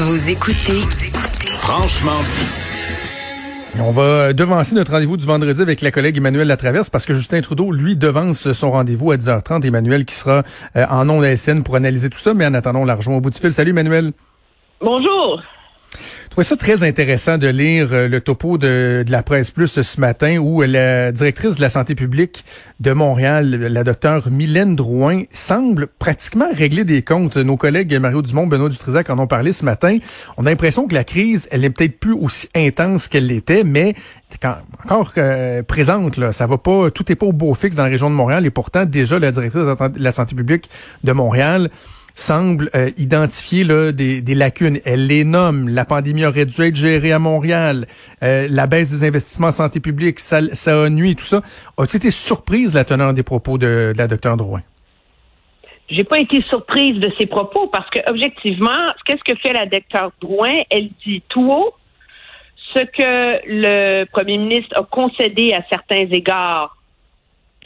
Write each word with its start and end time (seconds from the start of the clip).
Vous 0.00 0.30
écoutez 0.30 0.78
Franchement 1.56 2.20
dit. 2.20 3.80
On 3.80 3.90
va 3.90 4.32
devancer 4.32 4.76
notre 4.76 4.92
rendez-vous 4.92 5.16
du 5.16 5.26
vendredi 5.26 5.60
avec 5.60 5.80
la 5.80 5.90
collègue 5.90 6.18
Emmanuel 6.18 6.46
Latraverse 6.46 6.88
parce 6.88 7.04
que 7.04 7.14
Justin 7.14 7.40
Trudeau, 7.40 7.72
lui, 7.72 7.96
devance 7.96 8.52
son 8.52 8.70
rendez-vous 8.70 9.10
à 9.10 9.16
10h30. 9.16 9.66
Emmanuel 9.66 10.04
qui 10.04 10.14
sera 10.14 10.44
euh, 10.76 10.86
en 10.88 11.04
nom 11.04 11.20
de 11.20 11.34
SN 11.34 11.64
pour 11.64 11.74
analyser 11.74 12.10
tout 12.10 12.20
ça, 12.20 12.32
mais 12.32 12.46
en 12.46 12.54
attendant, 12.54 12.82
on 12.82 12.84
la 12.84 12.94
rejoint 12.94 13.16
au 13.16 13.20
bout 13.20 13.30
du 13.30 13.40
fil. 13.40 13.52
Salut 13.52 13.70
Emmanuel. 13.70 14.12
Bonjour. 14.80 15.42
Je 15.94 16.28
trouvais 16.30 16.44
ça 16.44 16.56
très 16.56 16.82
intéressant 16.84 17.38
de 17.38 17.48
lire 17.48 17.88
euh, 17.92 18.08
le 18.08 18.20
topo 18.20 18.58
de, 18.58 19.04
la 19.08 19.22
presse 19.22 19.50
plus 19.50 19.80
ce 19.80 20.00
matin 20.00 20.36
où 20.36 20.62
la 20.62 21.10
directrice 21.10 21.56
de 21.56 21.60
la 21.60 21.70
santé 21.70 21.94
publique 21.94 22.44
de 22.80 22.92
Montréal, 22.92 23.50
la 23.50 23.82
docteure 23.82 24.30
Mylène 24.30 24.76
Drouin, 24.76 25.22
semble 25.32 25.86
pratiquement 25.86 26.48
régler 26.52 26.84
des 26.84 27.02
comptes. 27.02 27.36
Nos 27.36 27.56
collègues 27.56 27.92
Mario 27.98 28.22
Dumont, 28.22 28.46
Benoît 28.46 28.68
Dutrisac 28.68 29.10
en 29.10 29.18
ont 29.18 29.26
parlé 29.26 29.52
ce 29.52 29.64
matin. 29.64 29.98
On 30.36 30.46
a 30.46 30.50
l'impression 30.50 30.86
que 30.86 30.94
la 30.94 31.04
crise, 31.04 31.48
elle 31.50 31.64
est 31.64 31.70
peut-être 31.70 31.98
plus 31.98 32.12
aussi 32.12 32.48
intense 32.54 33.08
qu'elle 33.08 33.26
l'était, 33.26 33.64
mais 33.64 33.94
encore 34.84 35.12
euh, 35.16 35.62
présente. 35.62 36.16
Là. 36.18 36.32
Ça 36.32 36.46
va 36.46 36.58
pas, 36.58 36.90
tout 36.90 37.10
est 37.10 37.16
pas 37.16 37.26
au 37.26 37.32
beau 37.32 37.54
fixe 37.54 37.74
dans 37.74 37.84
la 37.84 37.90
région 37.90 38.10
de 38.10 38.14
Montréal 38.14 38.46
et 38.46 38.50
pourtant 38.50 38.84
déjà 38.84 39.18
la 39.18 39.32
directrice 39.32 39.62
de 39.62 40.02
la 40.02 40.12
santé 40.12 40.34
publique 40.34 40.68
de 41.02 41.12
Montréal 41.12 41.70
semble 42.18 42.68
euh, 42.74 42.90
identifier 42.98 43.62
là, 43.62 43.92
des, 43.92 44.20
des, 44.20 44.34
lacunes. 44.34 44.80
Elle 44.84 45.06
les 45.06 45.24
nomme. 45.24 45.68
La 45.68 45.84
pandémie 45.84 46.26
aurait 46.26 46.46
dû 46.46 46.62
être 46.62 46.74
gérée 46.74 47.12
à 47.12 47.20
Montréal. 47.20 47.86
Euh, 48.24 48.48
la 48.50 48.66
baisse 48.66 48.90
des 48.90 49.06
investissements 49.06 49.48
en 49.48 49.52
santé 49.52 49.78
publique, 49.78 50.18
ça, 50.18 50.40
ça 50.54 50.84
a 50.84 50.90
nuit, 50.90 51.14
tout 51.14 51.24
ça. 51.24 51.42
As-tu 51.78 51.96
été 51.96 52.10
surprise, 52.10 52.74
la 52.74 52.84
teneur 52.84 53.14
des 53.14 53.22
propos 53.22 53.56
de, 53.56 53.92
la 53.96 54.08
docteure 54.08 54.36
Drouin? 54.36 54.62
J'ai 55.88 56.04
pas 56.04 56.18
été 56.18 56.42
surprise 56.42 56.98
de 56.98 57.10
ses 57.18 57.26
propos 57.26 57.68
parce 57.68 57.88
que 57.90 58.00
objectivement, 58.10 58.92
qu'est-ce 59.06 59.22
que 59.22 59.38
fait 59.38 59.52
la 59.52 59.66
docteure 59.66 60.10
Drouin? 60.20 60.62
Elle 60.70 60.90
dit 61.06 61.22
tout 61.28 61.50
haut 61.50 61.72
ce 62.74 62.80
que 62.80 63.40
le 63.46 64.04
premier 64.06 64.38
ministre 64.38 64.74
a 64.76 64.82
concédé 64.82 65.54
à 65.54 65.62
certains 65.70 66.06
égards 66.10 66.77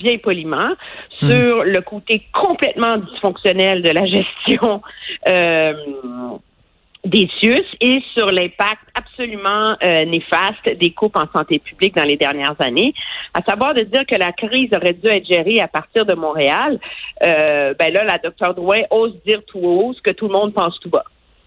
bien 0.01 0.19
poliment, 0.19 0.71
sur 1.19 1.65
le 1.65 1.81
côté 1.81 2.27
complètement 2.33 2.99
dysfonctionnel 2.99 3.83
de 3.83 3.91
la 3.91 4.07
gestion 4.07 4.83
euh, 5.29 5.75
des 7.05 7.29
CIUS 7.39 7.65
et 7.81 8.01
sur 8.17 8.27
l'impact 8.27 8.83
absolument 8.95 9.77
euh, 9.83 10.05
néfaste 10.05 10.79
des 10.79 10.93
coupes 10.93 11.17
en 11.17 11.27
santé 11.35 11.59
publique 11.59 11.97
dans 11.97 12.05
les 12.05 12.17
dernières 12.17 12.55
années, 12.61 12.95
à 13.35 13.43
savoir 13.43 13.75
de 13.75 13.83
dire 13.83 14.07
que 14.07 14.17
la 14.17 14.33
crise 14.33 14.71
aurait 14.75 14.95
dû 14.95 15.09
être 15.09 15.27
gérée 15.27 15.61
à 15.61 15.69
partir 15.69 16.07
de 16.07 16.15
Montréal. 16.15 16.79
Euh, 17.25 17.75
ben 17.79 17.93
là, 17.93 18.05
la 18.05 18.19
docteur 18.19 18.55
Drouin 18.55 18.83
ose 18.91 19.15
dire 19.27 19.43
tout 19.47 19.59
haut 19.59 19.93
ce 19.95 20.01
que 20.01 20.13
tout 20.13 20.29
le 20.29 20.33
monde 20.33 20.55
pense 20.55 20.79
tout 20.81 20.91
bas 20.91 21.05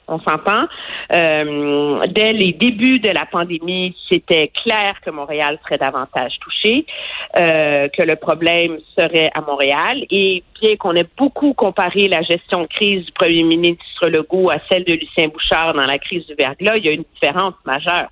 on 0.07 0.19
s'entend. 0.19 0.65
Euh, 1.13 2.01
dès 2.07 2.33
les 2.33 2.53
débuts 2.53 2.99
de 2.99 3.09
la 3.09 3.25
pandémie, 3.25 3.95
c'était 4.09 4.51
clair 4.63 4.93
que 5.03 5.09
Montréal 5.09 5.59
serait 5.63 5.77
davantage 5.77 6.33
touché, 6.39 6.85
euh, 7.37 7.87
que 7.89 8.03
le 8.03 8.15
problème 8.15 8.77
serait 8.97 9.29
à 9.33 9.41
Montréal. 9.41 10.05
Et 10.09 10.43
bien 10.61 10.75
qu'on 10.77 10.93
ait 10.93 11.07
beaucoup 11.17 11.53
comparé 11.53 12.07
la 12.07 12.21
gestion 12.21 12.61
de 12.61 12.67
crise 12.67 13.05
du 13.05 13.11
premier 13.11 13.43
ministre 13.43 14.09
Legault 14.09 14.49
à 14.49 14.57
celle 14.69 14.83
de 14.83 14.93
Lucien 14.93 15.27
Bouchard 15.27 15.73
dans 15.73 15.85
la 15.85 15.97
crise 15.97 16.25
du 16.27 16.35
verglas, 16.35 16.77
il 16.77 16.85
y 16.85 16.89
a 16.89 16.91
une 16.91 17.05
différence 17.13 17.55
majeure. 17.65 18.09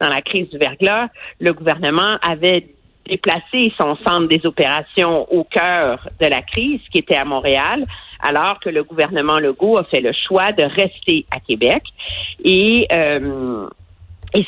Dans 0.00 0.08
la 0.08 0.22
crise 0.22 0.48
du 0.50 0.58
verglas, 0.58 1.08
le 1.40 1.52
gouvernement 1.52 2.18
avait 2.20 2.66
déplacé 3.06 3.72
son 3.78 3.96
centre 3.96 4.28
des 4.28 4.44
opérations 4.44 5.30
au 5.32 5.44
cœur 5.44 6.08
de 6.20 6.26
la 6.26 6.42
crise, 6.42 6.80
qui 6.90 6.98
était 6.98 7.16
à 7.16 7.24
Montréal, 7.24 7.84
alors 8.24 8.58
que 8.60 8.70
le 8.70 8.82
gouvernement 8.82 9.38
Legault 9.38 9.78
a 9.78 9.84
fait 9.84 10.00
le 10.00 10.12
choix 10.12 10.50
de 10.52 10.64
rester 10.64 11.26
à 11.30 11.38
Québec. 11.40 11.82
Et 12.44 12.88
euh, 12.92 13.68
et 14.36 14.44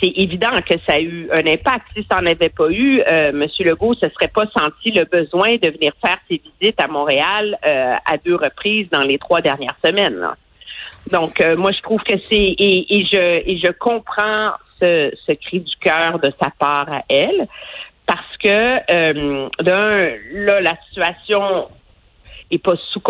c'est 0.00 0.12
évident 0.16 0.50
que 0.68 0.74
ça 0.84 0.94
a 0.94 1.00
eu 1.00 1.28
un 1.30 1.46
impact. 1.46 1.86
Si 1.96 2.04
ça 2.10 2.20
n'en 2.20 2.26
avait 2.26 2.48
pas 2.48 2.68
eu, 2.70 3.00
euh, 3.00 3.28
M. 3.28 3.46
Legault 3.60 3.94
ne 3.94 4.08
se 4.08 4.12
serait 4.14 4.32
pas 4.34 4.46
senti 4.46 4.90
le 4.90 5.04
besoin 5.04 5.54
de 5.54 5.70
venir 5.70 5.92
faire 6.04 6.18
ses 6.28 6.42
visites 6.60 6.80
à 6.80 6.88
Montréal 6.88 7.56
euh, 7.64 7.94
à 8.04 8.16
deux 8.16 8.34
reprises 8.34 8.88
dans 8.90 9.04
les 9.04 9.16
trois 9.18 9.40
dernières 9.40 9.76
semaines. 9.84 10.26
Donc, 11.12 11.40
euh, 11.40 11.56
moi, 11.56 11.70
je 11.70 11.80
trouve 11.82 12.02
que 12.02 12.16
c'est 12.28 12.36
et, 12.36 12.96
et, 12.96 13.04
je 13.04 13.48
et 13.48 13.58
je 13.64 13.70
comprends 13.70 14.50
ce, 14.80 15.12
ce 15.24 15.32
cri 15.32 15.60
du 15.60 15.76
cœur 15.80 16.18
de 16.18 16.32
sa 16.42 16.50
part 16.50 16.92
à 16.92 17.02
elle, 17.08 17.46
parce 18.06 18.36
que 18.42 19.62
d'un 19.62 20.16
là, 20.32 20.60
la 20.60 20.74
situation 20.88 21.68
est 22.50 22.58
pas 22.58 22.74
sous 22.92 23.00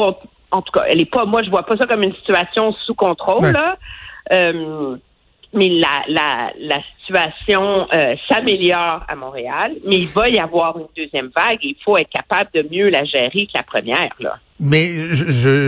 en 0.51 0.63
tout 0.63 0.73
cas, 0.73 0.85
elle 0.89 1.01
est 1.01 1.11
pas. 1.11 1.25
Moi, 1.25 1.43
je 1.43 1.51
vois 1.51 1.65
pas 1.65 1.77
ça 1.77 1.87
comme 1.87 2.03
une 2.03 2.15
situation 2.15 2.73
sous 2.73 2.95
contrôle. 2.95 3.51
Là. 3.51 3.77
Euh, 4.33 4.97
mais 5.53 5.69
la, 5.69 6.05
la, 6.09 6.53
la 6.59 6.79
situation 7.09 7.87
euh, 7.93 8.15
s'améliore 8.29 9.05
à 9.09 9.17
Montréal, 9.17 9.73
mais 9.87 9.97
il 9.97 10.09
va 10.09 10.29
y 10.29 10.39
avoir 10.39 10.79
une 10.79 10.87
deuxième 10.97 11.31
vague. 11.35 11.59
Et 11.63 11.69
il 11.69 11.77
faut 11.85 11.97
être 11.97 12.11
capable 12.11 12.51
de 12.55 12.67
mieux 12.71 12.89
la 12.89 13.05
gérer 13.05 13.47
que 13.47 13.53
la 13.55 13.63
première. 13.63 14.15
Là. 14.21 14.39
Mais 14.61 15.15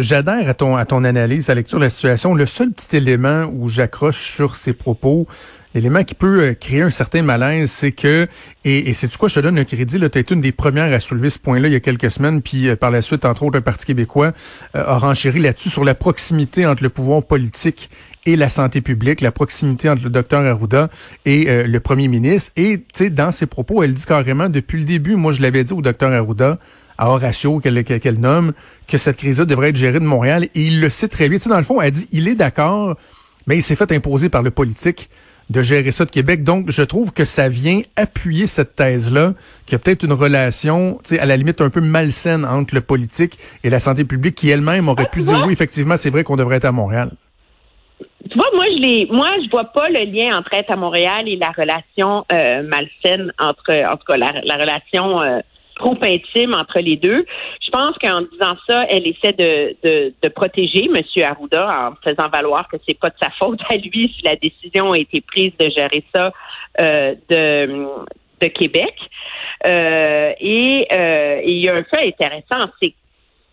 j'adhère 0.02 0.48
à 0.48 0.54
ton 0.54 0.76
à 0.76 0.84
ton 0.84 1.04
analyse, 1.04 1.48
à 1.48 1.54
la 1.54 1.60
lecture 1.60 1.78
de 1.78 1.84
la 1.84 1.90
situation. 1.90 2.34
Le 2.34 2.46
seul 2.46 2.72
petit 2.72 2.96
élément 2.96 3.44
où 3.52 3.68
j'accroche 3.68 4.34
sur 4.34 4.56
ces 4.56 4.72
propos, 4.72 5.28
l'élément 5.74 6.02
qui 6.02 6.14
peut 6.14 6.42
euh, 6.42 6.54
créer 6.54 6.82
un 6.82 6.90
certain 6.90 7.22
malaise, 7.22 7.70
c'est 7.70 7.92
que, 7.92 8.26
et, 8.64 8.92
c'est 8.94 9.06
du 9.06 9.16
quoi 9.16 9.28
je 9.28 9.36
te 9.36 9.40
donne 9.40 9.54
le 9.54 9.64
crédit, 9.64 10.02
as 10.02 10.06
été 10.06 10.34
une 10.34 10.40
des 10.40 10.50
premières 10.50 10.92
à 10.92 10.98
soulever 10.98 11.30
ce 11.30 11.38
point-là 11.38 11.68
il 11.68 11.72
y 11.72 11.76
a 11.76 11.80
quelques 11.80 12.10
semaines, 12.10 12.42
puis 12.42 12.68
euh, 12.68 12.74
par 12.74 12.90
la 12.90 13.00
suite, 13.00 13.24
entre 13.24 13.44
autres, 13.44 13.58
le 13.58 13.60
Parti 13.60 13.86
québécois 13.86 14.32
a 14.74 14.98
renchéri 14.98 15.38
là-dessus 15.38 15.70
sur 15.70 15.84
la 15.84 15.94
proximité 15.94 16.66
entre 16.66 16.82
le 16.82 16.88
pouvoir 16.88 17.22
politique 17.22 17.90
et 18.26 18.36
la 18.36 18.48
santé 18.48 18.80
publique, 18.80 19.20
la 19.20 19.32
proximité 19.32 19.88
entre 19.88 20.04
le 20.04 20.10
docteur 20.10 20.44
Arruda 20.44 20.88
et 21.24 21.29
le 21.66 21.78
premier 21.78 22.08
ministre. 22.08 22.52
Et, 22.56 22.78
tu 22.78 22.84
sais, 22.94 23.10
dans 23.10 23.30
ses 23.30 23.46
propos, 23.46 23.82
elle 23.82 23.94
dit 23.94 24.04
carrément, 24.06 24.48
depuis 24.48 24.78
le 24.78 24.84
début, 24.84 25.16
moi 25.16 25.32
je 25.32 25.42
l'avais 25.42 25.64
dit 25.64 25.72
au 25.72 25.82
docteur 25.82 26.12
Arruda, 26.12 26.58
à 26.98 27.08
Horatio 27.08 27.60
qu'elle 27.60 28.20
nomme, 28.20 28.52
que 28.86 28.98
cette 28.98 29.16
crise-là 29.16 29.46
devrait 29.46 29.70
être 29.70 29.76
gérée 29.76 30.00
de 30.00 30.04
Montréal. 30.04 30.48
Et 30.54 30.62
il 30.62 30.80
le 30.80 30.90
sait 30.90 31.08
très 31.08 31.28
bien. 31.28 31.38
Tu 31.38 31.44
sais, 31.44 31.50
dans 31.50 31.56
le 31.56 31.64
fond, 31.64 31.80
elle 31.80 31.92
dit, 31.92 32.06
il 32.12 32.28
est 32.28 32.34
d'accord, 32.34 32.96
mais 33.46 33.56
il 33.56 33.62
s'est 33.62 33.76
fait 33.76 33.90
imposer 33.92 34.28
par 34.28 34.42
le 34.42 34.50
politique 34.50 35.08
de 35.48 35.62
gérer 35.62 35.90
ça 35.90 36.04
de 36.04 36.10
Québec. 36.10 36.44
Donc, 36.44 36.70
je 36.70 36.82
trouve 36.82 37.12
que 37.12 37.24
ça 37.24 37.48
vient 37.48 37.80
appuyer 37.96 38.46
cette 38.46 38.76
thèse-là, 38.76 39.34
qu'il 39.66 39.72
y 39.72 39.76
a 39.76 39.78
peut-être 39.78 40.04
une 40.04 40.12
relation, 40.12 41.00
tu 41.02 41.10
sais, 41.14 41.18
à 41.18 41.26
la 41.26 41.36
limite 41.36 41.60
un 41.60 41.70
peu 41.70 41.80
malsaine 41.80 42.44
entre 42.44 42.74
le 42.74 42.82
politique 42.82 43.38
et 43.64 43.70
la 43.70 43.80
santé 43.80 44.04
publique, 44.04 44.34
qui 44.34 44.50
elle-même 44.50 44.88
aurait 44.88 45.08
pu 45.10 45.22
dire 45.22 45.42
oui, 45.46 45.52
effectivement, 45.52 45.96
c'est 45.96 46.10
vrai 46.10 46.22
qu'on 46.22 46.36
devrait 46.36 46.56
être 46.56 46.66
à 46.66 46.72
Montréal. 46.72 47.12
Tu 48.30 48.38
vois, 48.38 48.48
moi, 48.54 48.64
je 48.76 48.82
l'ai, 48.82 49.06
moi, 49.10 49.28
je 49.42 49.50
vois 49.50 49.64
pas 49.64 49.88
le 49.88 50.04
lien 50.04 50.38
entre 50.38 50.54
être 50.54 50.70
à 50.70 50.76
Montréal 50.76 51.28
et 51.28 51.36
la 51.36 51.50
relation 51.50 52.24
euh, 52.32 52.62
malsaine 52.62 53.32
entre, 53.40 53.74
en 53.74 53.96
tout 53.96 54.04
cas, 54.06 54.16
la, 54.16 54.56
relation 54.56 55.20
euh, 55.20 55.40
trop 55.80 55.96
intime 56.02 56.54
entre 56.54 56.78
les 56.78 56.96
deux. 56.96 57.24
Je 57.60 57.70
pense 57.70 57.96
qu'en 57.98 58.20
disant 58.20 58.56
ça, 58.68 58.84
elle 58.88 59.06
essaie 59.06 59.32
de, 59.32 59.76
de, 59.82 60.14
de, 60.22 60.28
protéger 60.28 60.84
M. 60.84 61.02
Arruda 61.24 61.66
en 61.66 61.94
faisant 62.04 62.28
valoir 62.28 62.68
que 62.68 62.76
c'est 62.88 62.98
pas 62.98 63.08
de 63.08 63.16
sa 63.20 63.30
faute 63.30 63.60
à 63.68 63.76
lui 63.76 64.14
si 64.16 64.22
la 64.24 64.36
décision 64.36 64.92
a 64.92 64.98
été 64.98 65.20
prise 65.20 65.52
de 65.58 65.68
gérer 65.70 66.04
ça 66.14 66.32
euh, 66.80 67.14
de, 67.28 67.86
de 68.40 68.46
Québec. 68.48 68.94
Euh, 69.66 70.32
et, 70.40 70.86
euh, 70.92 71.40
il 71.44 71.64
y 71.64 71.68
a 71.68 71.74
un 71.74 71.84
fait 71.84 72.06
intéressant, 72.06 72.70
c'est 72.82 72.94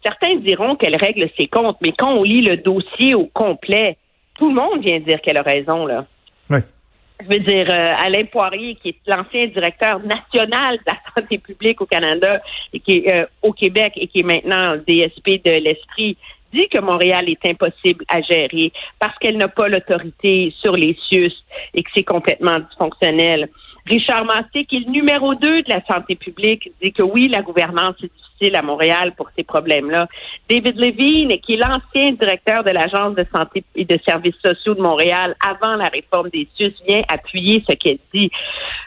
certains 0.04 0.36
diront 0.36 0.76
qu'elle 0.76 0.96
règle 0.96 1.30
ses 1.38 1.48
comptes, 1.48 1.78
mais 1.82 1.92
quand 1.98 2.14
on 2.14 2.24
lit 2.24 2.42
le 2.42 2.58
dossier 2.58 3.14
au 3.16 3.26
complet, 3.26 3.98
tout 4.38 4.50
le 4.50 4.56
monde 4.56 4.82
vient 4.82 5.00
dire 5.00 5.22
qu'elle 5.22 5.38
a 5.38 5.44
raison 5.44 5.86
là. 5.86 6.06
Oui 6.50 6.60
je 7.20 7.28
veux 7.28 7.40
dire, 7.40 7.68
euh, 7.70 7.94
Alain 7.98 8.26
Poirier, 8.26 8.76
qui 8.76 8.90
est 8.90 8.98
l'ancien 9.08 9.48
directeur 9.48 10.00
national 10.00 10.78
de 10.78 10.84
la 10.86 10.98
santé 11.16 11.38
publique 11.40 11.82
au 11.82 11.86
Canada 11.86 12.42
et 12.74 12.80
qui 12.80 13.00
est 13.00 13.22
euh, 13.22 13.26
au 13.42 13.54
Québec 13.54 13.94
et 13.96 14.08
qui 14.08 14.20
est 14.20 14.24
maintenant 14.24 14.76
DSP 14.76 15.44
de 15.44 15.64
l'Esprit, 15.64 16.18
dit 16.54 16.68
que 16.70 16.80
Montréal 16.80 17.28
est 17.28 17.46
impossible 17.50 18.06
à 18.08 18.22
gérer 18.22 18.72
parce 19.00 19.18
qu'elle 19.20 19.38
n'a 19.38 19.48
pas 19.48 19.68
l'autorité 19.68 20.54
sur 20.62 20.76
les 20.76 20.96
CIUS 21.10 21.34
et 21.74 21.84
que 21.84 21.90
c'est 21.94 22.04
complètement 22.04 22.60
dysfonctionnel. 22.60 23.50
Richard 23.86 24.26
Massé, 24.26 24.66
qui 24.66 24.78
est 24.78 24.86
le 24.86 24.92
numéro 24.92 25.34
2 25.34 25.64
de 25.64 25.70
la 25.70 25.82
santé 25.90 26.16
publique, 26.16 26.72
dit 26.82 26.92
que 26.92 27.04
oui, 27.04 27.30
la 27.30 27.42
gouvernance 27.42 27.96
est 28.04 28.12
à 28.54 28.62
Montréal 28.62 29.14
pour 29.16 29.30
ces 29.36 29.44
problèmes-là. 29.44 30.08
David 30.50 30.78
Levine, 30.78 31.40
qui 31.42 31.54
est 31.54 31.58
l'ancien 31.58 32.12
directeur 32.12 32.64
de 32.64 32.72
l'Agence 32.72 33.16
de 33.16 33.26
santé 33.36 33.64
et 33.76 33.86
de 33.86 34.00
services 34.06 34.36
sociaux 34.46 34.76
de 34.76 34.82
Montréal 34.82 35.36
avant 35.46 35.76
la 35.76 35.90
réforme 35.90 36.30
des 36.30 36.48
SUS, 36.56 36.74
vient 36.88 37.02
appuyer 37.10 37.64
ce 37.68 37.74
qu'elle 37.76 38.00
dit. 38.14 38.32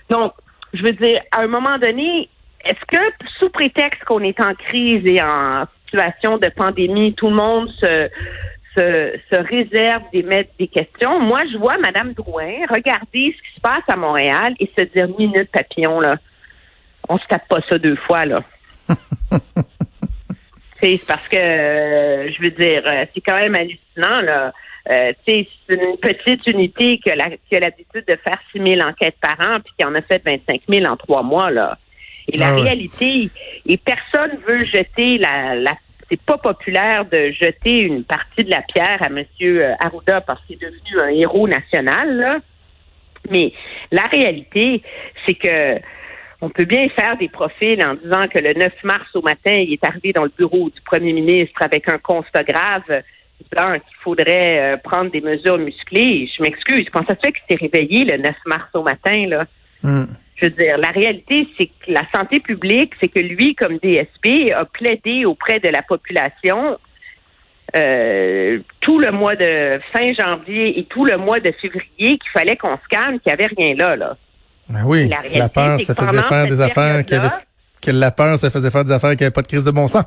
Donc, 0.08 0.32
je 0.72 0.82
veux 0.82 0.92
dire, 0.92 1.20
à 1.32 1.40
un 1.40 1.48
moment 1.48 1.78
donné, 1.78 2.28
est-ce 2.64 2.84
que 2.86 3.00
sous 3.38 3.50
prétexte 3.50 4.04
qu'on 4.04 4.20
est 4.20 4.40
en 4.40 4.54
crise 4.54 5.04
et 5.04 5.20
en 5.22 5.64
situation 5.86 6.38
de 6.38 6.48
pandémie, 6.48 7.14
tout 7.14 7.28
le 7.28 7.36
monde 7.36 7.68
se 7.70 8.08
se, 8.76 9.18
se 9.32 9.40
réserve 9.40 10.02
d'émettre 10.12 10.50
des 10.58 10.68
questions? 10.68 11.18
Moi, 11.20 11.42
je 11.52 11.58
vois 11.58 11.76
Mme 11.78 12.12
Drouin 12.12 12.66
regarder 12.68 13.34
ce 13.36 13.42
qui 13.48 13.54
se 13.56 13.60
passe 13.60 13.82
à 13.88 13.96
Montréal 13.96 14.54
et 14.60 14.70
se 14.78 14.84
dire 14.84 15.08
minute 15.18 15.50
papillon, 15.50 16.00
là. 16.00 16.16
On 17.08 17.18
se 17.18 17.26
tape 17.26 17.48
pas 17.48 17.60
ça 17.68 17.78
deux 17.78 17.96
fois, 17.96 18.26
là. 18.26 18.44
C'est 20.82 21.00
parce 21.06 21.28
que, 21.28 21.36
euh, 21.36 22.30
je 22.32 22.42
veux 22.42 22.50
dire, 22.50 22.82
euh, 22.86 23.04
c'est 23.14 23.20
quand 23.20 23.38
même 23.38 23.54
hallucinant, 23.54 24.20
là. 24.22 24.52
Euh, 24.90 25.12
c'est 25.28 25.46
une 25.68 25.98
petite 25.98 26.46
unité 26.46 26.98
qui 26.98 27.10
a 27.10 27.14
l'habitude 27.16 28.04
de 28.08 28.16
faire 28.24 28.38
6 28.52 28.62
000 28.76 28.80
enquêtes 28.80 29.16
par 29.20 29.36
an, 29.46 29.60
puis 29.60 29.74
qui 29.78 29.84
en 29.84 29.94
a 29.94 30.00
fait 30.00 30.22
25 30.24 30.62
000 30.68 30.86
en 30.86 30.96
trois 30.96 31.22
mois. 31.22 31.50
là. 31.50 31.78
Et 32.28 32.38
la 32.38 32.48
ah 32.48 32.54
réalité, 32.54 33.30
et 33.66 33.76
personne 33.76 34.38
veut 34.46 34.64
jeter 34.64 35.18
la, 35.18 35.54
la 35.54 35.74
c'est 36.10 36.20
pas 36.20 36.38
populaire 36.38 37.04
de 37.04 37.30
jeter 37.30 37.82
une 37.82 38.02
partie 38.04 38.42
de 38.42 38.50
la 38.50 38.62
pierre 38.62 39.00
à 39.00 39.06
M. 39.06 39.24
Arruda 39.78 40.20
parce 40.22 40.44
qu'il 40.46 40.56
est 40.56 40.66
devenu 40.66 41.00
un 41.00 41.08
héros 41.08 41.46
national. 41.46 42.16
Là. 42.16 42.38
Mais 43.30 43.52
la 43.92 44.06
réalité, 44.06 44.82
c'est 45.24 45.34
que 45.34 45.78
on 46.40 46.48
peut 46.48 46.64
bien 46.64 46.88
faire 46.88 47.16
des 47.18 47.28
profils 47.28 47.82
en 47.84 47.94
disant 47.94 48.26
que 48.32 48.38
le 48.38 48.54
9 48.54 48.72
mars 48.84 49.06
au 49.14 49.22
matin, 49.22 49.52
il 49.52 49.72
est 49.74 49.84
arrivé 49.84 50.12
dans 50.12 50.24
le 50.24 50.32
bureau 50.36 50.70
du 50.70 50.80
premier 50.82 51.12
ministre 51.12 51.60
avec 51.62 51.88
un 51.88 51.98
constat 51.98 52.44
grave, 52.44 53.02
qu'il 53.38 53.96
faudrait 54.02 54.74
euh, 54.74 54.76
prendre 54.76 55.10
des 55.10 55.20
mesures 55.20 55.58
musclées. 55.58 56.30
Je 56.36 56.42
m'excuse. 56.42 56.86
Quand 56.92 57.04
ça 57.08 57.14
se 57.14 57.20
fait 57.26 57.32
qu'il 57.32 57.42
s'est 57.48 57.62
réveillé 57.62 58.04
le 58.04 58.18
9 58.18 58.34
mars 58.46 58.68
au 58.74 58.82
matin, 58.82 59.26
là? 59.26 59.44
Hmm. 59.82 60.06
Je 60.36 60.46
veux 60.46 60.52
dire, 60.52 60.78
la 60.78 60.88
réalité, 60.88 61.46
c'est 61.58 61.66
que 61.66 61.92
la 61.92 62.04
santé 62.14 62.40
publique, 62.40 62.94
c'est 63.00 63.08
que 63.08 63.20
lui, 63.20 63.54
comme 63.54 63.76
DSP, 63.78 64.52
a 64.54 64.64
plaidé 64.64 65.26
auprès 65.26 65.60
de 65.60 65.68
la 65.68 65.82
population 65.82 66.78
euh, 67.76 68.58
tout 68.80 68.98
le 68.98 69.12
mois 69.12 69.36
de 69.36 69.78
fin 69.92 70.12
janvier 70.14 70.78
et 70.78 70.84
tout 70.84 71.04
le 71.04 71.18
mois 71.18 71.40
de 71.40 71.52
février 71.60 72.18
qu'il 72.18 72.30
fallait 72.32 72.56
qu'on 72.56 72.76
se 72.76 72.88
calme, 72.88 73.20
qu'il 73.20 73.30
n'y 73.30 73.32
avait 73.32 73.54
rien 73.54 73.74
là, 73.74 73.96
là. 73.96 74.16
Ben 74.70 74.84
oui, 74.84 75.10
la, 75.34 75.48
peur, 75.48 75.80
ça 75.80 75.94
faisait 75.94 76.22
faire 76.22 76.46
des 76.46 76.60
affaires 76.60 77.04
qui 77.04 77.16
que 77.82 77.90
la 77.90 78.10
peur, 78.10 78.38
ça 78.38 78.50
faisait 78.50 78.70
faire 78.70 78.84
des 78.84 78.92
affaires 78.92 79.16
qui 79.16 79.22
n'avaient 79.22 79.32
pas 79.32 79.42
de 79.42 79.46
crise 79.46 79.64
de 79.64 79.70
bon 79.70 79.88
sens. 79.88 80.04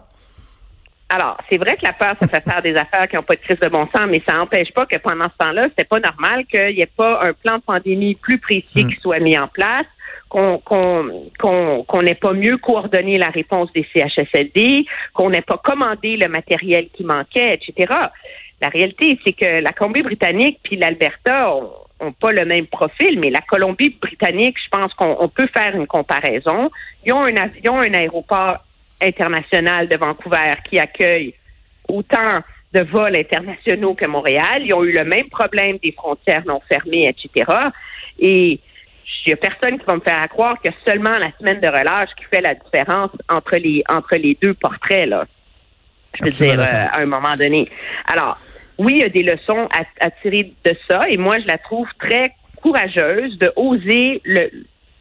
Alors, 1.10 1.38
c'est 1.51 1.57
vrai 1.57 1.75
que 1.75 1.83
la 1.83 1.94
peur, 1.94 2.15
ça 2.19 2.27
fait 2.27 2.44
faire 2.44 2.62
des 2.62 2.75
affaires 2.75 3.07
qui 3.07 3.15
n'ont 3.15 3.24
pas 3.24 3.36
de 3.36 3.42
crise 3.42 3.60
de 3.60 3.68
bon 3.68 3.88
sens, 3.95 4.04
mais 4.10 4.21
ça 4.27 4.36
n'empêche 4.36 4.71
pas 4.74 4.86
que 4.86 4.98
pendant 4.98 5.25
ce 5.25 5.45
temps-là, 5.45 5.63
c'était 5.69 5.83
pas 5.83 6.00
normal 6.00 6.45
qu'il 6.45 6.75
n'y 6.75 6.81
ait 6.81 6.89
pas 6.98 7.21
un 7.24 7.33
plan 7.33 7.57
de 7.57 7.63
pandémie 7.63 8.15
plus 8.15 8.39
précis 8.39 8.86
hmm. 8.86 8.89
qui 8.89 9.00
soit 9.01 9.19
mis 9.19 9.38
en 9.38 9.48
place, 9.48 9.86
qu'on 10.30 10.60
qu'on 10.60 12.01
n'ait 12.01 12.16
pas 12.16 12.33
mieux 12.33 12.57
coordonné 12.57 13.18
la 13.18 13.30
réponse 13.30 13.71
des 13.74 13.86
CHSLD, 13.94 14.86
qu'on 15.13 15.30
n'ait 15.30 15.42
pas 15.42 15.59
commandé 15.63 16.18
le 16.18 16.27
matériel 16.27 16.88
qui 16.94 17.04
manquait, 17.04 17.59
etc. 17.59 17.94
La 18.62 18.69
réalité, 18.69 19.19
c'est 19.24 19.33
que 19.33 19.62
la 19.62 19.71
Colombie-Britannique 19.71 20.59
puis 20.63 20.77
l'Alberta 20.77 21.54
ont, 21.54 21.69
pas 22.11 22.31
le 22.31 22.45
même 22.45 22.67
profil, 22.67 23.19
mais 23.19 23.29
la 23.29 23.41
Colombie-Britannique, 23.41 24.57
je 24.63 24.69
pense 24.69 24.94
qu'on 24.94 25.29
peut 25.29 25.47
faire 25.55 25.75
une 25.75 25.88
comparaison. 25.88 26.69
Ils 27.05 27.13
ont 27.13 27.23
un 27.23 27.35
avion, 27.35 27.79
un 27.79 27.94
aéroport 27.94 28.57
international 29.01 29.88
de 29.88 29.97
Vancouver 29.97 30.53
qui 30.69 30.79
accueille 30.79 31.33
autant 31.88 32.39
de 32.73 32.81
vols 32.81 33.15
internationaux 33.15 33.94
que 33.94 34.07
Montréal. 34.07 34.63
Ils 34.65 34.73
ont 34.73 34.83
eu 34.83 34.91
le 34.91 35.03
même 35.03 35.29
problème 35.29 35.77
des 35.83 35.91
frontières 35.91 36.44
non 36.45 36.61
fermées, 36.67 37.07
etc. 37.07 37.51
Et 38.19 38.59
il 39.25 39.29
n'y 39.29 39.33
a 39.33 39.38
personne 39.38 39.79
qui 39.79 39.85
va 39.85 39.95
me 39.95 40.01
faire 40.01 40.27
croire 40.29 40.57
que 40.61 40.69
seulement 40.85 41.17
la 41.17 41.31
semaine 41.39 41.59
de 41.59 41.67
relâche 41.67 42.09
qui 42.17 42.25
fait 42.25 42.41
la 42.41 42.56
différence 42.56 43.11
entre 43.29 43.56
les 43.57 43.83
entre 43.89 44.15
les 44.15 44.38
deux 44.41 44.53
portraits 44.53 45.07
là. 45.07 45.25
Je 46.15 46.25
veux 46.25 46.31
dire 46.31 46.59
euh, 46.59 46.85
à 46.91 46.99
un 46.99 47.06
moment 47.06 47.33
donné. 47.33 47.69
Alors 48.07 48.38
oui, 48.77 48.93
il 48.95 49.01
y 49.01 49.03
a 49.03 49.09
des 49.09 49.23
leçons 49.23 49.67
à, 49.99 50.11
tirer 50.21 50.53
de 50.65 50.75
ça 50.89 51.01
et 51.09 51.17
moi 51.17 51.39
je 51.39 51.47
la 51.47 51.57
trouve 51.57 51.87
très 51.99 52.33
courageuse 52.61 53.37
de 53.37 53.51
oser 53.55 54.21
le, 54.23 54.49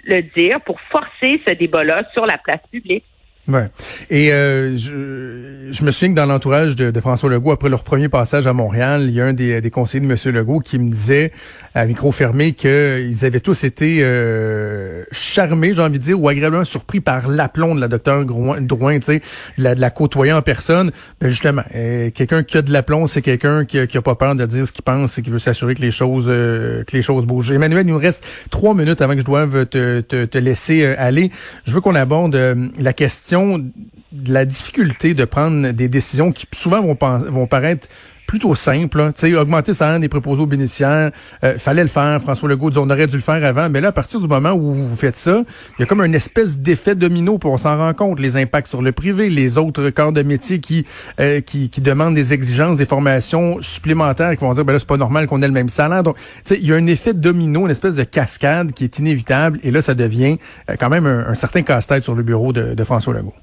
le 0.04 0.22
dire 0.22 0.60
pour 0.62 0.80
forcer 0.80 1.40
ce 1.46 1.54
débat-là 1.54 2.04
sur 2.12 2.26
la 2.26 2.38
place 2.38 2.60
publique. 2.70 3.04
Ouais. 3.48 3.70
Et 4.08 4.32
euh, 4.32 4.76
je, 4.76 5.72
je, 5.72 5.84
me 5.84 5.90
souviens 5.90 6.10
que 6.10 6.14
dans 6.14 6.26
l'entourage 6.26 6.76
de, 6.76 6.92
de, 6.92 7.00
François 7.00 7.28
Legault, 7.28 7.50
après 7.50 7.68
leur 7.68 7.82
premier 7.82 8.08
passage 8.08 8.46
à 8.46 8.52
Montréal, 8.52 9.02
il 9.08 9.10
y 9.10 9.20
a 9.20 9.26
un 9.26 9.32
des, 9.32 9.60
des 9.60 9.70
conseillers 9.70 10.06
de 10.06 10.12
M. 10.12 10.32
Legault 10.32 10.60
qui 10.60 10.78
me 10.78 10.88
disait 10.88 11.32
à 11.74 11.84
micro 11.86 12.12
fermé 12.12 12.52
qu'ils 12.52 13.24
avaient 13.24 13.40
tous 13.40 13.64
été 13.64 13.98
euh, 14.02 15.02
charmés, 15.10 15.72
j'ai 15.74 15.82
envie 15.82 15.98
de 15.98 16.04
dire, 16.04 16.20
ou 16.20 16.28
agréablement 16.28 16.64
surpris 16.64 17.00
par 17.00 17.26
l'aplomb 17.26 17.74
de 17.74 17.80
la 17.80 17.88
docteur 17.88 18.24
Drouin, 18.24 18.98
tu 19.00 19.06
sais, 19.06 19.22
de 19.58 19.64
la, 19.64 19.74
de 19.74 19.80
la 19.80 19.90
côtoyer 19.90 20.32
en 20.32 20.42
personne. 20.42 20.92
Ben 21.20 21.28
justement, 21.28 21.62
euh, 21.74 22.10
quelqu'un 22.10 22.44
qui 22.44 22.58
a 22.58 22.62
de 22.62 22.72
l'aplomb, 22.72 23.08
c'est 23.08 23.22
quelqu'un 23.22 23.64
qui, 23.64 23.84
qui 23.88 23.98
a 23.98 24.02
pas 24.02 24.14
peur 24.14 24.36
de 24.36 24.46
dire 24.46 24.68
ce 24.68 24.72
qu'il 24.72 24.84
pense 24.84 25.18
et 25.18 25.22
qui 25.22 25.30
veut 25.30 25.40
s'assurer 25.40 25.74
que 25.74 25.80
les 25.80 25.90
choses 25.90 26.26
euh, 26.28 26.84
que 26.84 26.96
les 26.96 27.02
choses 27.02 27.26
bougent. 27.26 27.50
Emmanuel, 27.50 27.88
il 27.88 27.92
nous 27.92 27.98
reste 27.98 28.24
trois 28.50 28.74
minutes 28.74 29.00
avant 29.00 29.14
que 29.14 29.20
je 29.20 29.24
doive 29.24 29.66
te, 29.66 30.00
te, 30.00 30.26
te 30.26 30.38
laisser 30.38 30.84
aller. 30.84 31.32
Je 31.66 31.72
veux 31.72 31.80
qu'on 31.80 31.96
aborde 31.96 32.36
la 32.78 32.92
question 32.92 33.31
de 33.32 34.32
la 34.32 34.44
difficulté 34.44 35.14
de 35.14 35.24
prendre 35.24 35.70
des 35.70 35.88
décisions 35.88 36.32
qui 36.32 36.46
souvent 36.52 36.82
vont, 36.82 37.46
paraître 37.46 37.88
plutôt 38.26 38.54
simple. 38.54 39.12
Tu 39.14 39.32
sais, 39.32 39.36
augmenter 39.36 39.74
ça 39.74 39.98
des 39.98 40.08
préposés 40.08 40.42
aux 40.42 40.46
bénéficiaires, 40.46 41.10
euh, 41.44 41.58
fallait 41.58 41.82
le 41.82 41.88
faire. 41.88 42.20
François 42.20 42.48
Legault 42.48 42.70
dit 42.70 42.78
on 42.78 42.88
aurait 42.88 43.06
dû 43.06 43.16
le 43.16 43.22
faire 43.22 43.44
avant. 43.44 43.68
Mais 43.68 43.80
là, 43.80 43.88
à 43.88 43.92
partir 43.92 44.20
du 44.20 44.28
moment 44.28 44.52
où 44.52 44.72
vous 44.72 44.96
faites 44.96 45.16
ça, 45.16 45.42
il 45.78 45.80
y 45.80 45.82
a 45.82 45.86
comme 45.86 46.00
une 46.00 46.14
espèce 46.14 46.58
d'effet 46.58 46.94
domino 46.94 47.38
pour 47.38 47.58
s'en 47.58 47.76
rend 47.76 47.94
compte. 47.94 48.20
Les 48.20 48.36
impacts 48.36 48.68
sur 48.68 48.82
le 48.82 48.92
privé, 48.92 49.28
les 49.28 49.58
autres 49.58 49.90
corps 49.90 50.12
de 50.12 50.22
métier 50.22 50.60
qui, 50.60 50.86
euh, 51.20 51.40
qui, 51.40 51.68
qui 51.68 51.80
demandent 51.80 52.14
des 52.14 52.32
exigences, 52.32 52.76
des 52.76 52.86
formations 52.86 53.60
supplémentaires, 53.60 54.36
qui 54.36 54.44
vont 54.44 54.52
dire 54.52 54.64
ben 54.64 54.72
là 54.72 54.78
c'est 54.78 54.88
pas 54.88 54.96
normal 54.96 55.26
qu'on 55.26 55.42
ait 55.42 55.46
le 55.46 55.52
même 55.52 55.68
salaire. 55.68 56.02
Donc, 56.02 56.16
tu 56.16 56.22
sais, 56.54 56.58
il 56.60 56.66
y 56.66 56.72
a 56.72 56.76
un 56.76 56.86
effet 56.86 57.14
domino, 57.14 57.64
une 57.64 57.70
espèce 57.70 57.94
de 57.94 58.04
cascade 58.04 58.72
qui 58.72 58.84
est 58.84 58.98
inévitable. 58.98 59.58
Et 59.62 59.70
là, 59.70 59.82
ça 59.82 59.94
devient 59.94 60.38
euh, 60.70 60.76
quand 60.78 60.88
même 60.88 61.06
un, 61.06 61.34
certain 61.34 61.62
casse-tête 61.62 62.04
sur 62.04 62.14
le 62.14 62.22
bureau 62.22 62.52
de, 62.52 62.74
de 62.74 62.84
François 62.84 63.14
Legault. 63.14 63.34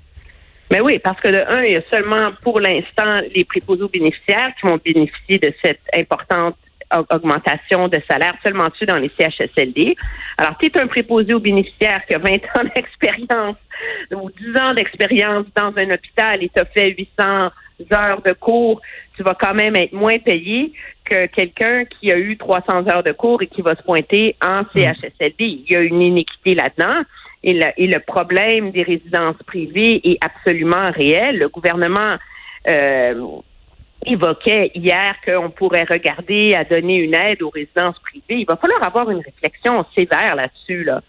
Mais 0.71 0.81
oui, 0.81 0.99
parce 0.99 1.19
que 1.19 1.29
de 1.29 1.39
un, 1.39 1.63
il 1.63 1.73
y 1.73 1.75
a 1.75 1.81
seulement 1.91 2.31
pour 2.43 2.59
l'instant 2.59 3.21
les 3.33 3.43
préposés 3.43 3.83
aux 3.83 3.89
bénéficiaires 3.89 4.51
qui 4.59 4.67
vont 4.67 4.79
bénéficier 4.83 5.39
de 5.39 5.53
cette 5.63 5.81
importante 5.95 6.55
augmentation 7.11 7.87
de 7.87 8.01
salaire 8.09 8.33
seulement 8.43 8.67
dessus 8.69 8.85
dans 8.85 8.97
les 8.97 9.11
CHSLD. 9.17 9.95
Alors, 10.37 10.57
tu 10.57 10.67
es 10.67 10.77
un 10.77 10.87
préposé 10.87 11.33
aux 11.33 11.39
bénéficiaires 11.39 12.01
qui 12.07 12.15
a 12.15 12.17
20 12.17 12.33
ans 12.33 12.69
d'expérience 12.75 13.57
ou 14.11 14.29
10 14.31 14.59
ans 14.59 14.73
d'expérience 14.73 15.45
dans 15.55 15.71
un 15.75 15.91
hôpital 15.91 16.43
et 16.43 16.49
tu 16.49 16.61
fait 16.73 16.95
800 16.97 17.49
heures 17.93 18.21
de 18.21 18.33
cours, 18.33 18.81
tu 19.15 19.23
vas 19.23 19.35
quand 19.39 19.53
même 19.53 19.75
être 19.75 19.93
moins 19.93 20.17
payé 20.17 20.73
que 21.05 21.27
quelqu'un 21.27 21.85
qui 21.85 22.11
a 22.11 22.17
eu 22.17 22.37
300 22.37 22.87
heures 22.87 23.03
de 23.03 23.11
cours 23.11 23.41
et 23.41 23.47
qui 23.47 23.61
va 23.61 23.75
se 23.75 23.83
pointer 23.83 24.35
en 24.41 24.61
mmh. 24.61 24.67
CHSLD. 24.75 25.35
Il 25.39 25.65
y 25.69 25.75
a 25.75 25.81
une 25.81 26.01
inéquité 26.01 26.55
là-dedans. 26.55 27.03
Et 27.43 27.53
le, 27.53 27.67
et 27.77 27.87
le 27.87 27.99
problème 27.99 28.71
des 28.71 28.83
résidences 28.83 29.37
privées 29.45 30.01
est 30.03 30.17
absolument 30.23 30.91
réel. 30.91 31.37
Le 31.37 31.47
gouvernement 31.47 32.17
euh, 32.67 33.13
évoquait 34.05 34.71
hier 34.75 35.15
qu'on 35.25 35.49
pourrait 35.49 35.85
regarder 35.89 36.53
à 36.55 36.63
donner 36.63 36.97
une 36.97 37.15
aide 37.15 37.41
aux 37.41 37.49
résidences 37.49 37.97
privées. 37.99 38.41
Il 38.41 38.45
va 38.45 38.57
falloir 38.57 38.85
avoir 38.85 39.09
une 39.09 39.21
réflexion 39.21 39.85
sévère 39.97 40.35
là-dessus. 40.35 40.83
Là. 40.83 41.01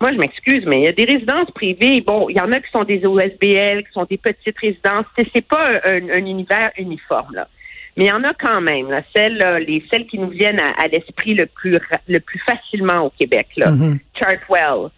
Moi, 0.00 0.12
je 0.12 0.18
m'excuse, 0.18 0.64
mais 0.66 0.80
il 0.80 0.84
y 0.84 0.88
a 0.88 0.92
des 0.92 1.04
résidences 1.04 1.50
privées. 1.52 2.00
Bon, 2.00 2.28
il 2.28 2.36
y 2.36 2.40
en 2.40 2.52
a 2.52 2.60
qui 2.60 2.70
sont 2.70 2.84
des 2.84 3.04
OSBL, 3.06 3.84
qui 3.84 3.92
sont 3.92 4.04
des 4.04 4.18
petites 4.18 4.58
résidences. 4.58 5.06
C'est 5.34 5.46
pas 5.46 5.80
un, 5.84 6.26
univers 6.26 6.70
uniforme. 6.78 7.34
Là. 7.34 7.48
Mais 7.96 8.04
il 8.04 8.08
y 8.08 8.12
en 8.12 8.24
a 8.24 8.34
quand 8.34 8.60
même, 8.60 8.90
là, 8.90 9.02
celles, 9.14 9.38
les 9.66 9.82
celles 9.90 10.06
qui 10.06 10.18
nous 10.18 10.30
viennent 10.30 10.60
à, 10.60 10.88
l'esprit 10.88 11.34
le 11.34 11.46
plus 11.46 11.78
le 12.08 12.18
plus 12.20 12.40
facilement 12.40 13.06
au 13.06 13.10
Québec. 13.10 13.46
Là. 13.56 13.70
Mm-hmm. 13.70 13.98
Chartwell, 14.18 14.90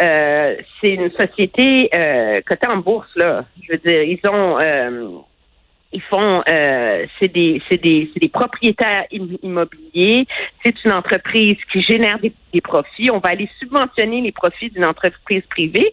euh, 0.00 0.56
c'est 0.80 0.94
une 0.94 1.10
société 1.12 1.90
euh, 1.94 2.40
cotée 2.46 2.66
en 2.66 2.78
bourse 2.78 3.10
là. 3.16 3.44
Je 3.62 3.72
veux 3.72 3.78
dire, 3.78 4.02
ils 4.02 4.20
ont 4.28 4.58
euh, 4.58 5.08
ils 5.92 6.00
font 6.02 6.42
euh, 6.48 7.06
c'est 7.20 7.32
des 7.32 7.60
c'est 7.68 7.80
des 7.80 8.10
c'est 8.12 8.20
des 8.20 8.30
propriétaires 8.30 9.04
immobiliers. 9.10 10.26
C'est 10.64 10.82
une 10.84 10.92
entreprise 10.92 11.58
qui 11.70 11.82
génère 11.82 12.18
des, 12.20 12.32
profits. 12.62 13.10
On 13.10 13.18
va 13.18 13.30
aller 13.30 13.50
subventionner 13.58 14.22
les 14.22 14.32
profits 14.32 14.70
d'une 14.70 14.86
entreprise 14.86 15.42
privée. 15.50 15.92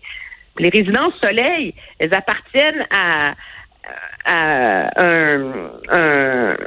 Les 0.58 0.70
résidences 0.70 1.13
soleil, 1.22 1.74
elles 2.00 2.13
appartiennent 2.13 2.86
à, 2.91 3.34
à 4.25 5.03
un, 5.03 5.72
un, 5.89 6.58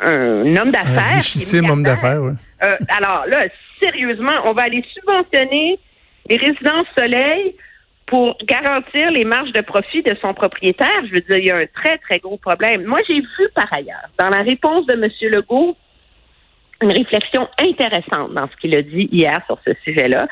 un 0.00 0.56
homme 0.56 0.70
d'affaires. 0.70 1.22
Un 1.62 1.68
homme 1.68 1.82
d'affaires, 1.82 2.22
oui. 2.22 2.32
Euh, 2.64 2.76
alors 2.88 3.26
là, 3.26 3.46
sérieusement, 3.82 4.32
on 4.46 4.52
va 4.52 4.62
aller 4.62 4.84
subventionner 4.92 5.78
les 6.28 6.36
résidences 6.36 6.86
soleil, 6.98 7.54
pour 8.06 8.36
garantir 8.44 9.10
les 9.10 9.24
marges 9.24 9.52
de 9.52 9.62
profit 9.62 10.02
de 10.02 10.16
son 10.20 10.32
propriétaire, 10.32 11.02
je 11.08 11.14
veux 11.14 11.20
dire, 11.22 11.38
il 11.38 11.46
y 11.46 11.50
a 11.50 11.56
un 11.56 11.66
très, 11.66 11.98
très 11.98 12.18
gros 12.20 12.36
problème. 12.36 12.84
Moi, 12.84 13.00
j'ai 13.06 13.20
vu 13.20 13.48
par 13.54 13.72
ailleurs, 13.72 14.08
dans 14.18 14.28
la 14.28 14.42
réponse 14.42 14.86
de 14.86 14.94
M. 14.94 15.10
Legault, 15.32 15.76
une 16.82 16.92
réflexion 16.92 17.48
intéressante 17.58 18.32
dans 18.32 18.48
ce 18.48 18.56
qu'il 18.60 18.76
a 18.76 18.82
dit 18.82 19.08
hier 19.10 19.40
sur 19.46 19.58
ce 19.66 19.72
sujet-là. 19.84 20.28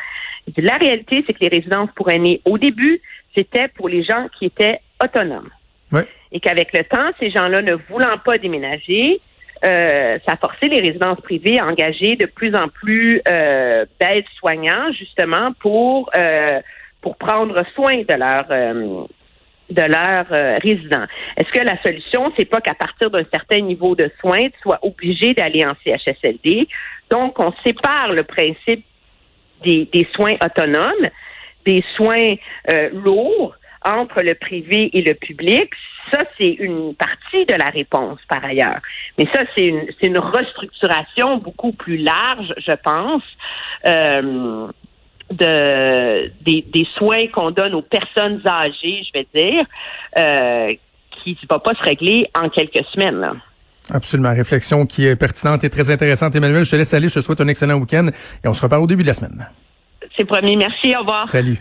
La 0.58 0.76
réalité, 0.76 1.24
c'est 1.26 1.32
que 1.32 1.40
les 1.40 1.48
résidences 1.48 1.90
pour 1.96 2.10
aînés, 2.10 2.40
au 2.44 2.58
début, 2.58 3.00
c'était 3.36 3.68
pour 3.68 3.88
les 3.88 4.04
gens 4.04 4.28
qui 4.38 4.46
étaient 4.46 4.78
autonomes. 5.02 5.50
Et 6.32 6.40
qu'avec 6.40 6.76
le 6.76 6.82
temps, 6.84 7.10
ces 7.20 7.30
gens-là 7.30 7.62
ne 7.62 7.74
voulant 7.74 8.18
pas 8.24 8.38
déménager, 8.38 9.20
euh, 9.64 10.18
ça 10.26 10.32
a 10.32 10.37
forcé 10.37 10.68
les 10.68 10.80
résidences 10.80 11.20
privées 11.20 11.58
à 11.58 11.66
engager 11.66 12.16
de 12.16 12.26
plus 12.26 12.54
en 12.54 12.68
plus 12.68 13.20
euh, 13.28 13.87
d'aides-soignants, 14.00 14.92
justement, 14.92 15.52
pour, 15.61 16.11
euh, 16.16 16.61
pour 17.00 17.16
prendre 17.16 17.64
soin 17.75 17.99
de, 17.99 18.14
leur, 18.14 18.46
de 19.70 19.82
leurs 19.82 20.32
euh, 20.32 20.58
résidents. 20.58 21.06
Est-ce 21.37 21.50
que 21.52 21.64
la 21.64 21.80
solution, 21.82 22.32
c'est 22.37 22.44
pas 22.44 22.61
qu'à 22.61 22.75
partir 22.75 23.11
d'un 23.11 23.25
certain 23.32 23.61
niveau 23.61 23.94
de 23.94 24.11
soins, 24.20 24.44
tu 24.44 24.61
sois 24.62 24.78
obligé 24.82 25.34
d'aller 25.34 25.64
en 25.64 25.75
CHSLD? 25.84 26.68
Donc, 27.11 27.38
on 27.38 27.52
sépare 27.64 28.12
le 28.12 28.23
principe 28.23 28.84
des, 29.62 29.88
des 29.92 30.06
soins 30.14 30.34
autonomes, 30.44 31.08
des 31.64 31.82
soins 31.96 32.34
euh, 32.70 32.90
lourds 32.92 33.54
entre 33.84 34.22
le 34.22 34.34
privé 34.34 34.90
et 34.92 35.02
le 35.02 35.14
public. 35.14 35.70
Ça, 36.12 36.24
c'est 36.36 36.50
une 36.50 36.94
partie 36.94 37.46
de 37.46 37.54
la 37.54 37.70
réponse, 37.70 38.18
par 38.28 38.44
ailleurs. 38.44 38.80
Mais 39.18 39.26
ça, 39.32 39.42
c'est 39.56 39.66
une, 39.66 39.86
c'est 40.00 40.08
une 40.08 40.18
restructuration 40.18 41.38
beaucoup 41.38 41.72
plus 41.72 41.96
large, 41.96 42.52
je 42.58 42.72
pense. 42.72 43.22
Euh, 43.86 44.68
de 45.30 46.30
des, 46.42 46.64
des 46.72 46.86
soins 46.96 47.26
qu'on 47.32 47.50
donne 47.50 47.74
aux 47.74 47.82
personnes 47.82 48.42
âgées, 48.46 49.02
je 49.06 49.18
vais 49.18 49.26
dire, 49.34 49.64
euh, 50.18 50.74
qui 51.22 51.30
ne 51.42 51.48
va 51.48 51.58
pas 51.58 51.74
se 51.74 51.82
régler 51.82 52.28
en 52.38 52.50
quelques 52.50 52.84
semaines. 52.92 53.20
Là. 53.20 53.32
Absolument. 53.92 54.32
Réflexion 54.34 54.86
qui 54.86 55.06
est 55.06 55.16
pertinente 55.16 55.64
et 55.64 55.70
très 55.70 55.90
intéressante. 55.90 56.34
Emmanuel, 56.36 56.64
je 56.64 56.70
te 56.70 56.76
laisse 56.76 56.94
aller. 56.94 57.08
Je 57.08 57.14
te 57.14 57.20
souhaite 57.20 57.40
un 57.40 57.48
excellent 57.48 57.78
week-end 57.78 58.08
et 58.42 58.48
on 58.48 58.54
se 58.54 58.62
reparle 58.62 58.82
au 58.82 58.86
début 58.86 59.02
de 59.02 59.08
la 59.08 59.14
semaine. 59.14 59.48
C'est 60.16 60.24
promis. 60.24 60.56
Merci. 60.56 60.94
Au 60.96 61.00
revoir. 61.00 61.28
Salut. 61.28 61.58